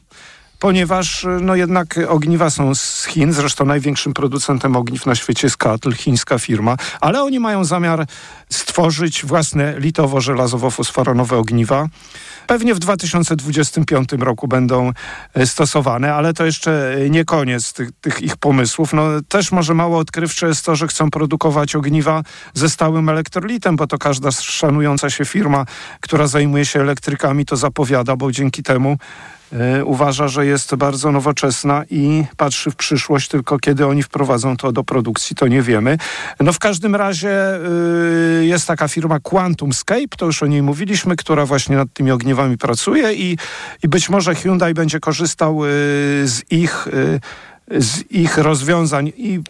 ponieważ 0.60 1.26
no 1.40 1.54
jednak 1.54 2.00
ogniwa 2.08 2.50
są 2.50 2.74
z 2.74 3.04
Chin, 3.04 3.32
zresztą 3.32 3.64
największym 3.64 4.14
producentem 4.14 4.76
ogniw 4.76 5.06
na 5.06 5.14
świecie 5.14 5.46
jest 5.46 5.56
Katl, 5.56 5.92
chińska 5.92 6.38
firma, 6.38 6.76
ale 7.00 7.22
oni 7.22 7.40
mają 7.40 7.64
zamiar 7.64 8.06
stworzyć 8.48 9.24
własne 9.24 9.74
litowo-żelazowo-fosforonowe 9.78 11.34
ogniwa. 11.34 11.86
Pewnie 12.46 12.74
w 12.74 12.78
2025 12.78 14.12
roku 14.12 14.48
będą 14.48 14.92
e, 15.34 15.46
stosowane, 15.46 16.14
ale 16.14 16.34
to 16.34 16.44
jeszcze 16.44 16.96
nie 17.10 17.24
koniec 17.24 17.72
tych, 17.72 17.88
tych, 18.00 18.22
ich 18.22 18.36
pomysłów. 18.36 18.92
No, 18.92 19.02
też 19.28 19.52
może 19.52 19.74
mało 19.74 19.98
odkrywcze 19.98 20.46
jest 20.46 20.64
to, 20.64 20.76
że 20.76 20.86
chcą 20.86 21.10
produkować 21.10 21.76
ogniwa 21.76 22.22
ze 22.54 22.68
stałym 22.68 23.08
elektrolitem, 23.08 23.76
bo 23.76 23.86
to 23.86 23.98
każda 23.98 24.30
szanująca 24.30 25.10
się 25.10 25.24
firma, 25.24 25.64
która 26.00 26.26
zajmuje 26.26 26.64
się 26.64 26.80
elektrykami, 26.80 27.44
to 27.44 27.56
zapowiada, 27.56 28.16
bo 28.16 28.32
dzięki 28.32 28.62
temu 28.62 28.96
E, 28.96 29.39
uważa, 29.84 30.28
że 30.28 30.46
jest 30.46 30.74
bardzo 30.74 31.12
nowoczesna 31.12 31.84
i 31.90 32.24
patrzy 32.36 32.70
w 32.70 32.76
przyszłość, 32.76 33.28
tylko 33.28 33.58
kiedy 33.58 33.86
oni 33.86 34.02
wprowadzą 34.02 34.56
to 34.56 34.72
do 34.72 34.84
produkcji, 34.84 35.36
to 35.36 35.48
nie 35.48 35.62
wiemy. 35.62 35.98
No 36.40 36.52
w 36.52 36.58
każdym 36.58 36.94
razie 36.96 37.56
y, 38.40 38.46
jest 38.46 38.66
taka 38.66 38.88
firma 38.88 39.20
QuantumScape, 39.20 40.16
to 40.16 40.26
już 40.26 40.42
o 40.42 40.46
niej 40.46 40.62
mówiliśmy, 40.62 41.16
która 41.16 41.46
właśnie 41.46 41.76
nad 41.76 41.88
tymi 41.92 42.10
ogniwami 42.10 42.58
pracuje 42.58 43.14
i, 43.14 43.38
i 43.82 43.88
być 43.88 44.08
może 44.08 44.34
Hyundai 44.34 44.74
będzie 44.74 45.00
korzystał 45.00 45.64
y, 45.64 45.68
z 46.24 46.42
ich, 46.50 46.86
y, 46.86 47.20
z 47.82 48.10
ich 48.10 48.38
rozwiązań. 48.38 49.12
I 49.16 49.40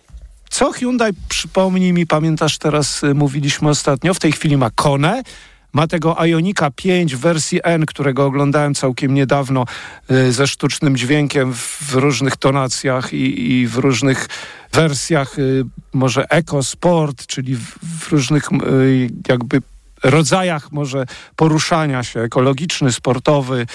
co 0.51 0.73
Hyundai, 0.73 1.13
przypomnij 1.29 1.93
mi, 1.93 2.07
pamiętasz 2.07 2.59
teraz, 2.59 3.03
mówiliśmy 3.15 3.69
ostatnio, 3.69 4.15
w 4.15 4.19
tej 4.19 4.33
chwili 4.33 4.57
ma 4.57 4.71
Kone, 4.71 5.23
ma 5.73 5.87
tego 5.87 6.17
Ionika 6.27 6.71
5 6.71 7.17
w 7.17 7.21
wersji 7.21 7.61
N, 7.63 7.87
którego 7.87 8.25
oglądałem 8.25 8.75
całkiem 8.75 9.15
niedawno 9.15 9.65
y, 10.11 10.33
ze 10.33 10.47
sztucznym 10.47 10.97
dźwiękiem 10.97 11.55
w 11.55 11.95
różnych 11.95 12.37
tonacjach 12.37 13.13
i, 13.13 13.53
i 13.53 13.67
w 13.67 13.77
różnych 13.77 14.29
wersjach, 14.73 15.39
y, 15.39 15.65
może 15.93 16.25
Sport, 16.63 17.27
czyli 17.27 17.57
w, 17.57 17.79
w 17.83 18.13
różnych 18.13 18.53
y, 18.53 19.11
jakby 19.29 19.63
rodzajach 20.03 20.73
może 20.73 21.05
poruszania 21.37 22.03
się, 22.03 22.21
ekologiczny, 22.21 22.93
sportowy. 22.93 23.67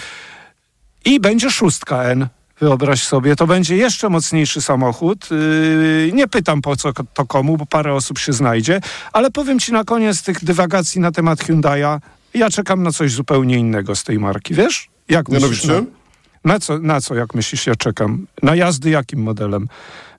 I 1.06 1.20
będzie 1.20 1.52
szóstka 1.52 2.04
N 2.04 2.28
Wyobraź 2.60 3.04
sobie, 3.04 3.36
to 3.36 3.48
będzie 3.48 3.76
jeszcze 3.78 4.10
mocniejszy 4.10 4.62
samochód. 4.62 5.30
Yy, 5.32 6.12
nie 6.14 6.28
pytam 6.28 6.62
po 6.62 6.76
co 6.76 6.94
to 7.14 7.26
komu, 7.26 7.58
bo 7.58 7.66
parę 7.66 7.94
osób 7.94 8.20
się 8.20 8.34
znajdzie, 8.34 8.82
ale 9.14 9.32
powiem 9.32 9.60
ci 9.60 9.72
na 9.74 9.84
koniec 9.84 10.24
tych 10.24 10.44
dywagacji 10.44 11.02
na 11.02 11.12
temat 11.12 11.40
Hyundai'a. 11.40 12.00
Ja 12.34 12.50
czekam 12.50 12.84
na 12.84 12.92
coś 12.92 13.12
zupełnie 13.12 13.58
innego 13.58 13.96
z 13.96 14.04
tej 14.04 14.20
marki, 14.20 14.54
wiesz? 14.54 14.90
Jak 15.10 15.30
myślisz? 15.30 15.66
Na, 15.66 15.82
na, 16.46 16.60
co, 16.60 16.80
na 16.80 17.02
co, 17.02 17.16
jak 17.16 17.36
myślisz, 17.36 17.68
ja 17.68 17.76
czekam? 17.76 18.28
Na 18.44 18.56
jazdy 18.56 18.90
jakim 18.90 19.20
modelem? 19.20 19.68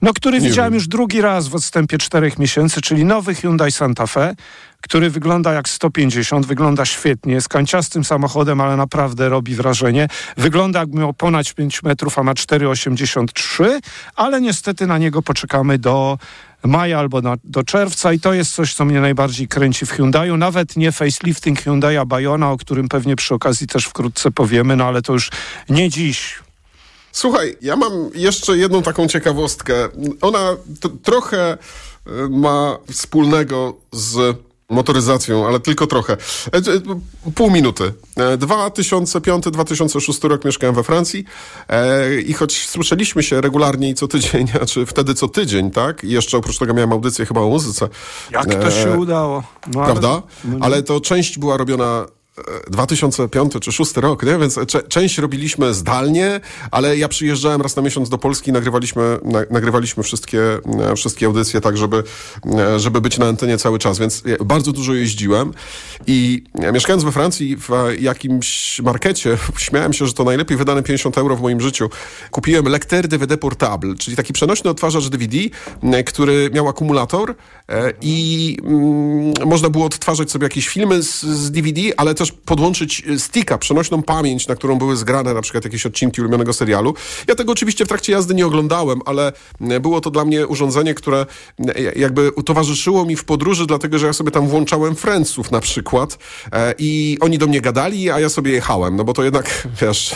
No, 0.02 0.12
który 0.12 0.40
nie 0.40 0.49
widziałem 0.49 0.73
wiem. 0.73 0.78
już 0.78 0.88
drugi 0.88 1.21
raz 1.21 1.49
w 1.49 1.54
odstępie 1.54 1.99
czterech 1.99 2.38
miesięcy, 2.38 2.80
czyli 2.80 3.04
nowy 3.04 3.35
Hyundai 3.35 3.73
Santa 3.73 4.06
Fe, 4.06 4.35
który 4.80 5.11
wygląda 5.11 5.52
jak 5.52 5.68
150, 5.68 6.47
wygląda 6.47 6.85
świetnie, 6.85 7.33
jest 7.33 7.49
kanciastym 7.49 8.04
samochodem, 8.04 8.61
ale 8.61 8.76
naprawdę 8.76 9.28
robi 9.28 9.54
wrażenie. 9.54 10.09
Wygląda 10.37 10.80
jakby 10.80 10.99
miał 10.99 11.12
ponad 11.14 11.54
5 11.54 11.83
metrów, 11.83 12.18
a 12.18 12.23
ma 12.23 12.35
4,83, 12.35 13.80
ale 14.16 14.40
niestety 14.40 14.87
na 14.87 14.99
niego 14.99 15.23
poczekamy 15.23 15.78
do 15.78 16.18
maja 16.66 16.99
albo 16.99 17.20
na, 17.20 17.37
do 17.44 17.64
czerwca 17.64 18.12
i 18.12 18.20
to 18.20 18.32
jest 18.32 18.54
coś, 18.54 18.75
co 18.75 18.85
mnie 18.85 19.00
najbardziej 19.00 19.49
kręci 19.49 19.87
w 19.87 19.90
Hyundaiu. 19.90 20.37
Nawet 20.37 20.76
nie 20.76 20.92
facelifting 20.92 21.62
Hyundai'a 21.62 22.06
Bayona, 22.06 22.50
o 22.50 22.56
którym 22.56 22.88
pewnie 22.88 23.16
przy 23.16 23.35
okazji 23.35 23.66
też 23.66 23.85
wkrótce 23.85 24.30
powiemy, 24.30 24.76
no 24.76 24.85
ale 24.85 25.02
to 25.02 25.12
już 25.12 25.30
nie 25.68 25.90
dziś. 25.90 26.38
Słuchaj, 27.12 27.56
ja 27.62 27.76
mam 27.76 28.11
jeszcze 28.14 28.56
jedną 28.56 28.82
taką 28.82 29.08
ciekawostkę. 29.08 29.88
Ona 30.20 30.56
trochę 31.02 31.58
y, 32.06 32.11
ma 32.30 32.78
wspólnego 32.92 33.76
z 33.92 34.46
motoryzacją, 34.70 35.46
ale 35.46 35.61
tylko 35.61 35.87
trochę. 35.87 36.12
E, 36.12 36.16
e, 36.56 36.61
pół 37.35 37.50
minuty. 37.50 37.92
2005-2006 38.16 40.25
e, 40.25 40.28
rok 40.28 40.44
mieszkałem 40.44 40.75
we 40.75 40.82
Francji 40.82 41.25
i 42.26 42.32
choć 42.32 42.68
słyszeliśmy 42.68 43.23
się 43.23 43.40
regularnie 43.40 43.90
i 43.90 43.94
co 43.94 44.08
tydzień, 44.08 44.46
a 44.62 44.66
czy 44.66 44.87
wtedy 44.87 45.14
co 45.14 45.28
tydzień, 45.28 45.70
tak? 45.70 46.04
I 46.04 46.11
jeszcze 46.11 46.37
oprócz 46.37 46.58
tego 46.58 46.75
miałem 46.75 46.92
audycję 46.92 47.26
chyba 47.26 47.40
o 47.40 47.49
muzyce. 47.49 47.88
Jak 48.30 48.54
to 48.54 48.70
się 48.70 48.90
udało? 48.90 49.42
No, 49.66 49.85
Prawda? 49.85 50.08
Ale, 50.08 50.23
no 50.44 50.58
ale 50.61 50.82
to 50.82 51.00
część 51.00 51.38
była 51.38 51.56
robiona 51.56 52.06
2005 52.71 53.52
czy 53.52 53.59
2006 53.59 53.97
rok, 53.97 54.23
nie? 54.23 54.38
więc 54.38 54.59
część 54.88 55.19
robiliśmy 55.19 55.75
zdalnie, 55.75 56.40
ale 56.71 56.97
ja 56.97 57.09
przyjeżdżałem 57.09 57.62
raz 57.62 57.76
na 57.76 57.83
miesiąc 57.83 58.09
do 58.09 58.19
Polski 58.19 58.50
i 58.50 58.52
nagrywaliśmy, 58.52 59.19
na, 59.25 59.38
nagrywaliśmy 59.50 60.02
wszystkie, 60.02 60.40
e, 60.81 60.97
wszystkie 60.97 61.26
audycje 61.26 61.61
tak, 61.61 61.76
żeby, 61.76 62.02
e, 62.59 62.81
żeby 62.81 63.00
być 63.00 63.19
na 63.19 63.26
antenie 63.26 63.59
cały 63.59 63.78
czas, 63.78 63.99
więc 63.99 64.23
bardzo 64.45 64.73
dużo 64.73 64.95
jeździłem 64.95 65.52
i 66.07 66.45
mieszkając 66.73 67.05
we 67.05 67.12
Francji 67.12 67.57
w 67.57 67.69
jakimś 68.00 68.81
markecie, 68.81 69.38
śmiałem 69.59 69.93
się, 69.93 70.07
że 70.07 70.12
to 70.12 70.25
najlepiej 70.25 70.57
wydane 70.57 70.83
50 70.83 71.19
euro 71.19 71.37
w 71.37 71.40
moim 71.40 71.61
życiu. 71.61 71.90
Kupiłem 72.31 72.69
Lecter 72.69 73.09
DVD 73.09 73.37
Portable, 73.37 73.95
czyli 73.95 74.16
taki 74.16 74.33
przenośny 74.33 74.71
odtwarzacz 74.71 75.09
DVD, 75.09 75.37
który 76.07 76.50
miał 76.55 76.69
akumulator 76.69 77.31
e, 77.31 77.65
i 78.02 78.56
mm, 78.64 79.32
można 79.44 79.70
było 79.70 79.85
odtwarzać 79.85 80.30
sobie 80.30 80.44
jakieś 80.44 80.68
filmy 80.68 81.02
z, 81.02 81.23
z 81.23 81.50
DVD, 81.50 81.80
ale 81.96 82.14
też 82.14 82.32
podłączyć 82.32 83.02
e, 83.06 83.18
sticka, 83.18 83.58
przenośną 83.58 84.02
pamięć, 84.02 84.49
na 84.49 84.54
którą 84.54 84.78
były 84.78 84.96
zgrane 84.96 85.35
na 85.35 85.42
przykład 85.42 85.64
jakieś 85.64 85.87
odcinki 85.87 86.20
ulubionego 86.20 86.52
serialu. 86.52 86.94
Ja 87.28 87.35
tego 87.35 87.52
oczywiście 87.52 87.85
w 87.85 87.88
trakcie 87.88 88.12
jazdy 88.12 88.35
nie 88.35 88.46
oglądałem, 88.46 89.00
ale 89.04 89.32
e, 89.61 89.80
było 89.80 90.00
to 90.00 90.11
dla 90.11 90.25
mnie 90.25 90.46
urządzenie, 90.46 90.94
które 90.94 91.26
e, 91.58 91.82
jakby 91.96 92.32
towarzyszyło 92.44 93.04
mi 93.04 93.16
w 93.16 93.25
podróży, 93.25 93.66
dlatego 93.66 93.99
że 93.99 94.06
ja 94.06 94.12
sobie 94.12 94.30
tam 94.30 94.49
włączałem 94.49 94.96
Friendsów 94.96 95.50
na 95.50 95.61
przykład 95.61 96.18
i 96.78 97.18
oni 97.20 97.38
do 97.38 97.46
mnie 97.46 97.61
gadali, 97.61 98.11
a 98.11 98.20
ja 98.20 98.28
sobie 98.28 98.52
jechałem, 98.52 98.96
no 98.96 99.04
bo 99.04 99.12
to 99.12 99.25
jednak, 99.25 99.68
wiesz, 99.82 100.14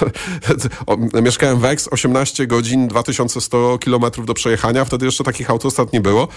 mieszkałem 1.22 1.60
w 1.60 1.64
Ex, 1.64 1.88
18 1.88 2.46
godzin, 2.46 2.88
2100 2.88 3.78
kilometrów 3.78 4.26
do 4.26 4.34
przejechania, 4.34 4.84
wtedy 4.84 5.06
jeszcze 5.06 5.24
takich 5.24 5.50
autostrad 5.50 5.92
nie 5.92 6.00
było. 6.00 6.28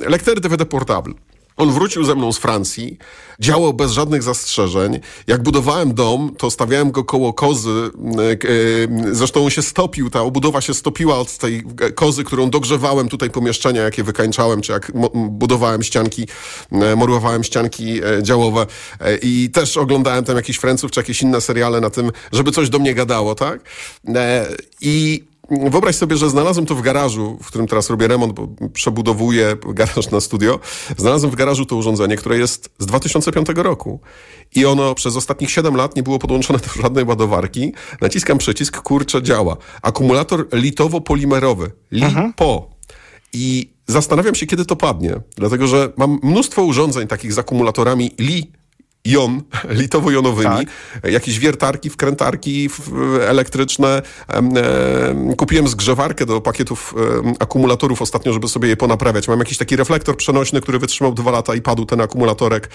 Lektery 0.00 0.40
DVD 0.40 0.59
Portable. 0.66 1.14
On 1.60 1.72
wrócił 1.72 2.04
ze 2.04 2.14
mną 2.14 2.32
z 2.32 2.38
Francji, 2.38 2.98
działał 3.40 3.74
bez 3.74 3.92
żadnych 3.92 4.22
zastrzeżeń. 4.22 5.00
Jak 5.26 5.42
budowałem 5.42 5.94
dom, 5.94 6.34
to 6.38 6.50
stawiałem 6.50 6.90
go 6.90 7.04
koło 7.04 7.32
kozy. 7.32 7.70
E, 7.70 8.30
e, 8.32 9.14
zresztą 9.14 9.44
on 9.44 9.50
się 9.50 9.62
stopił, 9.62 10.10
ta 10.10 10.20
obudowa 10.20 10.60
się 10.60 10.74
stopiła 10.74 11.18
od 11.18 11.38
tej 11.38 11.64
kozy, 11.94 12.24
którą 12.24 12.50
dogrzewałem 12.50 13.08
tutaj 13.08 13.30
pomieszczenia, 13.30 13.82
jakie 13.82 14.04
wykańczałem, 14.04 14.60
czy 14.60 14.72
jak 14.72 14.92
budowałem 15.14 15.82
ścianki, 15.82 16.26
e, 16.72 16.96
morowałem 16.96 17.44
ścianki 17.44 18.00
działowe. 18.22 18.66
I 19.22 19.50
też 19.52 19.76
oglądałem 19.76 20.24
tam 20.24 20.36
jakichś 20.36 20.58
Franców, 20.58 20.90
czy 20.90 21.00
jakieś 21.00 21.22
inne 21.22 21.40
seriale 21.40 21.80
na 21.80 21.90
tym, 21.90 22.10
żeby 22.32 22.52
coś 22.52 22.68
do 22.68 22.78
mnie 22.78 22.94
gadało, 22.94 23.34
tak? 23.34 23.60
I 24.80 25.24
Wyobraź 25.50 25.96
sobie, 25.96 26.16
że 26.16 26.30
znalazłem 26.30 26.66
to 26.66 26.74
w 26.74 26.82
garażu, 26.82 27.38
w 27.42 27.46
którym 27.46 27.66
teraz 27.66 27.90
robię 27.90 28.08
remont, 28.08 28.32
bo 28.32 28.48
przebudowuję 28.72 29.56
garaż 29.68 30.10
na 30.10 30.20
studio. 30.20 30.60
Znalazłem 30.96 31.32
w 31.32 31.36
garażu 31.36 31.66
to 31.66 31.76
urządzenie, 31.76 32.16
które 32.16 32.38
jest 32.38 32.70
z 32.78 32.86
2005 32.86 33.48
roku. 33.56 34.00
I 34.54 34.66
ono 34.66 34.94
przez 34.94 35.16
ostatnich 35.16 35.50
7 35.50 35.76
lat 35.76 35.96
nie 35.96 36.02
było 36.02 36.18
podłączone 36.18 36.58
do 36.58 36.82
żadnej 36.82 37.04
ładowarki. 37.04 37.72
Naciskam 38.00 38.38
przycisk, 38.38 38.82
kurczę, 38.82 39.22
działa. 39.22 39.56
Akumulator 39.82 40.48
litowo-polimerowy. 40.52 41.70
LiPo. 41.92 42.70
I 43.32 43.74
zastanawiam 43.86 44.34
się, 44.34 44.46
kiedy 44.46 44.64
to 44.64 44.76
padnie. 44.76 45.14
Dlatego, 45.36 45.66
że 45.66 45.92
mam 45.96 46.18
mnóstwo 46.22 46.62
urządzeń 46.62 47.08
takich 47.08 47.32
z 47.32 47.38
akumulatorami 47.38 48.10
Li 48.18 48.52
jon 49.04 49.42
litowo-jonowymi, 49.68 50.66
tak. 51.02 51.12
jakieś 51.12 51.38
wiertarki, 51.38 51.90
wkrętarki 51.90 52.70
elektryczne. 53.28 54.02
Kupiłem 55.36 55.68
zgrzewarkę 55.68 56.26
do 56.26 56.40
pakietów 56.40 56.94
akumulatorów 57.38 58.02
ostatnio, 58.02 58.32
żeby 58.32 58.48
sobie 58.48 58.68
je 58.68 58.76
ponaprawiać. 58.76 59.28
Mam 59.28 59.38
jakiś 59.38 59.58
taki 59.58 59.76
reflektor 59.76 60.16
przenośny, 60.16 60.60
który 60.60 60.78
wytrzymał 60.78 61.14
dwa 61.14 61.30
lata 61.30 61.54
i 61.54 61.62
padł 61.62 61.84
ten 61.84 62.00
akumulatorek 62.00 62.68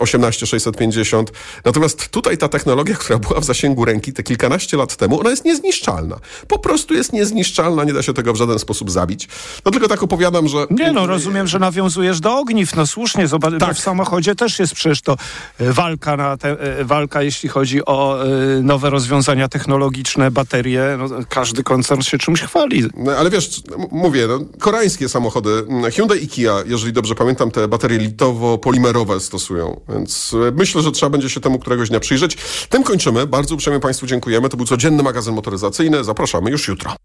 18650. 0.00 1.32
Natomiast 1.64 2.08
tutaj 2.08 2.38
ta 2.38 2.48
technologia, 2.48 2.94
która 3.04 3.18
była 3.18 3.40
w 3.40 3.44
zasięgu 3.44 3.84
ręki 3.84 4.12
te 4.12 4.22
kilkanaście 4.22 4.76
lat 4.76 4.96
temu, 4.96 5.20
ona 5.20 5.30
jest 5.30 5.44
niezniszczalna. 5.44 6.16
Po 6.48 6.58
prostu 6.58 6.94
jest 6.94 7.12
niezniszczalna, 7.12 7.84
nie 7.84 7.92
da 7.92 8.02
się 8.02 8.14
tego 8.14 8.32
w 8.32 8.36
żaden 8.36 8.58
sposób 8.58 8.90
zabić. 8.90 9.28
No 9.64 9.72
tylko 9.72 9.88
tak 9.88 10.02
opowiadam, 10.02 10.48
że... 10.48 10.66
Nie 10.70 10.92
no, 10.92 11.06
rozumiem, 11.06 11.46
że 11.46 11.58
nawiązujesz 11.58 12.20
do 12.20 12.38
ogniw. 12.38 12.76
No 12.76 12.86
słusznie, 12.86 13.28
zobacz, 13.28 13.54
tak. 13.60 13.76
w 13.76 13.80
samochodzie 13.80 14.34
też 14.34 14.58
jest 14.58 14.74
przecież 14.74 15.02
to 15.02 15.16
walka, 15.60 16.16
na 16.16 16.36
te, 16.36 16.60
e, 16.60 16.84
walka 16.84 17.22
jeśli 17.22 17.48
chodzi 17.48 17.84
o 17.84 18.24
e, 18.24 18.28
nowe 18.62 18.90
rozwiązania 18.90 19.48
technologiczne, 19.48 20.30
baterie. 20.30 20.98
No, 20.98 21.08
każdy 21.28 21.62
koncern 21.62 22.00
się 22.00 22.18
czymś 22.18 22.40
chwali. 22.40 22.84
No, 22.96 23.12
ale 23.12 23.30
wiesz, 23.30 23.62
mówię, 23.90 24.26
no, 24.28 24.40
koreańskie 24.60 25.08
samochody, 25.08 25.50
Hyundai 25.94 26.24
i 26.24 26.28
Kia, 26.28 26.54
jeżeli 26.66 26.92
dobrze 26.92 27.14
pamiętam, 27.14 27.50
te 27.50 27.68
baterie 27.68 27.98
litowo-polimerowe 27.98 29.20
stosują. 29.20 29.80
Więc 29.88 30.34
e, 30.48 30.52
myślę, 30.52 30.82
że 30.82 30.92
trzeba 30.92 31.10
będzie 31.10 31.30
się 31.30 31.40
temu 31.40 31.58
któregoś 31.58 31.88
dnia 31.88 32.00
przyjrzeć. 32.00 32.36
Tym 32.68 32.82
kończymy. 32.82 33.26
Bardzo 33.26 33.54
uprzejmie 33.54 33.80
Państwu 33.80 34.06
dziękujemy. 34.06 34.48
To 34.48 34.56
był 34.56 34.66
codzienny 34.66 35.02
magazyn 35.02 35.34
motoryzacyjny. 35.34 36.04
Zapraszamy 36.04 36.50
już 36.50 36.68
jutro. 36.68 36.96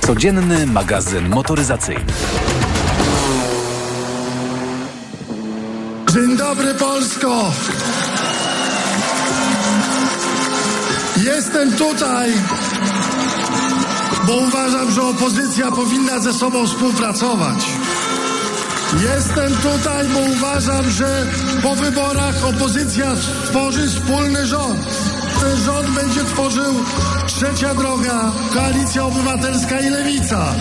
Codzienny 0.00 0.66
magazyn 0.66 1.28
motoryzacyjny. 1.28 2.04
Dzień 6.12 6.36
dobry 6.36 6.74
Polsko! 6.74 7.52
Jestem 11.16 11.72
tutaj, 11.72 12.32
bo 14.26 14.36
uważam, 14.36 14.90
że 14.90 15.02
opozycja 15.02 15.72
powinna 15.72 16.18
ze 16.20 16.32
sobą 16.32 16.66
współpracować. 16.66 17.66
Jestem 19.02 19.56
tutaj, 19.56 20.08
bo 20.08 20.18
uważam, 20.18 20.90
że 20.90 21.26
po 21.62 21.76
wyborach 21.76 22.44
opozycja 22.44 23.16
stworzy 23.16 23.88
wspólny 23.88 24.46
rząd. 24.46 24.86
Ten 25.40 25.56
rząd 25.56 25.90
będzie 25.90 26.24
tworzył 26.24 26.74
trzecia 27.26 27.74
droga, 27.74 28.32
koalicja 28.54 29.04
obywatelska 29.04 29.80
i 29.80 29.90
lewica. 29.90 30.54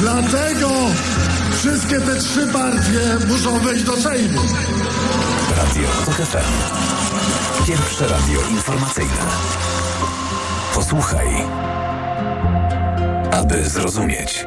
Dlatego 0.00 0.70
Wszystkie 1.64 2.00
te 2.00 2.16
trzy 2.16 2.46
partie 2.46 3.26
muszą 3.28 3.58
wejść 3.58 3.84
do 3.84 3.96
Sejmu. 3.96 4.40
Radio 5.56 5.88
TOK 6.06 6.14
FM. 6.14 6.52
Pierwsze 7.66 8.08
radio 8.08 8.40
informacyjne. 8.50 9.12
Posłuchaj, 10.74 11.26
aby 13.30 13.64
zrozumieć. 13.68 14.46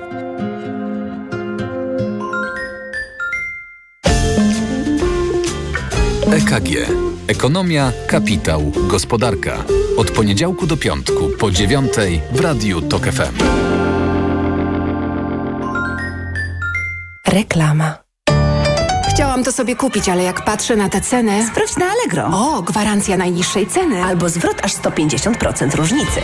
EKG. 6.32 6.70
Ekonomia, 7.28 7.92
kapitał, 8.08 8.72
gospodarka. 8.88 9.64
Od 9.98 10.12
poniedziałku 10.12 10.68
do 10.68 10.78
piątku 10.78 11.30
po 11.40 11.52
dziewiątej 11.52 12.22
w 12.32 12.40
Radiu 12.40 12.82
TOK 12.82 13.04
FM. 13.04 13.67
Reklama. 17.28 17.98
Chciałam 19.10 19.44
to 19.44 19.52
sobie 19.52 19.76
kupić, 19.76 20.10
ale 20.10 20.24
jak 20.24 20.46
patrzę 20.46 20.76
na 20.76 20.90
tę 20.90 21.02
cenę... 21.02 21.48
Sprawdź 21.48 21.78
na 21.78 21.86
Allegro. 21.86 22.26
O, 22.34 22.62
gwarancja 22.62 23.18
najniższej 23.18 23.68
ceny. 23.68 24.04
Albo 24.04 24.30
zwrot 24.30 24.66
aż 24.66 24.74
150% 24.74 25.76
różnicy. 25.76 26.22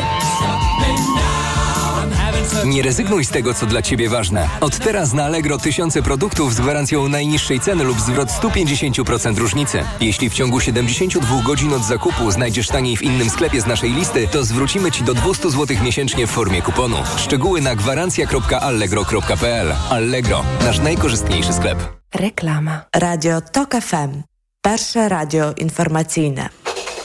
Nie 2.66 2.82
rezygnuj 2.82 3.26
z 3.26 3.30
tego, 3.30 3.54
co 3.54 3.66
dla 3.66 3.82
Ciebie 3.82 4.10
ważne. 4.10 4.50
Od 4.62 4.80
teraz 4.80 5.14
na 5.14 5.26
Allegro 5.26 5.58
tysiące 5.58 6.02
produktów 6.02 6.54
z 6.54 6.60
gwarancją 6.62 7.08
najniższej 7.08 7.60
ceny 7.60 7.84
lub 7.84 8.00
zwrot 8.00 8.30
150% 8.30 9.38
różnicy. 9.38 9.84
Jeśli 10.00 10.30
w 10.30 10.34
ciągu 10.34 10.60
72 10.60 11.42
godzin 11.46 11.74
od 11.74 11.86
zakupu 11.86 12.32
znajdziesz 12.32 12.68
taniej 12.68 12.98
w 12.98 13.02
innym 13.02 13.30
sklepie 13.30 13.62
z 13.62 13.66
naszej 13.66 13.94
listy, 13.94 14.28
to 14.28 14.44
zwrócimy 14.44 14.92
Ci 14.92 15.04
do 15.04 15.14
200 15.14 15.50
zł 15.50 15.78
miesięcznie 15.84 16.28
w 16.28 16.32
formie 16.32 16.62
kuponu. 16.62 16.98
Szczegóły 17.18 17.62
na 17.62 17.76
gwarancja.allegro.pl 17.76 19.74
Allegro, 19.90 20.44
nasz 20.66 20.80
najkorzystniejszy 20.80 21.54
sklep. 21.54 21.78
Reklama. 22.16 22.82
Radio 22.96 23.42
TOK 23.42 23.76
FM. 23.82 24.22
Pierwsze 24.66 25.10
radio 25.10 25.54
informacyjne. 25.58 26.50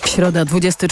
Środa 0.07 0.44
24 0.44 0.87